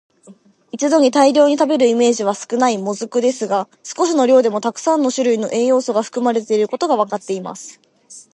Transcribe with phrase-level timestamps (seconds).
[0.71, 7.79] 一度に大量に食べるイメージは少ない「もずく」ですが、少しの量でもたくさんの種類の栄養素が含まれていることがわかっています。